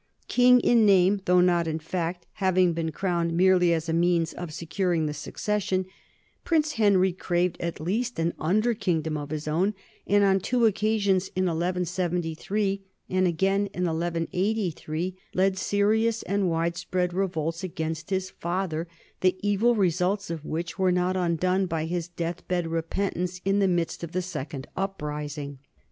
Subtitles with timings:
[0.27, 3.67] King in name though not in fact, having been crowned merely 120
[4.03, 4.53] NORMANS IN EUROPEAN HISTORY as a means of
[4.97, 5.85] securing the succession,
[6.43, 9.75] Prince Henry craved at least an under kingdom of his own,
[10.07, 17.63] and on two occasions, in 1173 and again in 1183, led serious and widespread revolts
[17.63, 18.87] against his father,
[19.19, 23.59] the evil results of which were not undone by his death bed re pentance in
[23.59, 25.59] the midst of the second uprising.